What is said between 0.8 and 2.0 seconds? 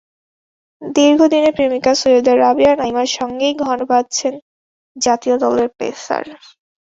দীর্ঘদিনের প্রেমিকা